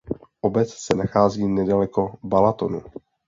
Obec 0.41 0.69
se 0.73 0.93
nachází 0.95 1.47
nedaleko 1.47 2.17
Balatonu. 2.23 2.81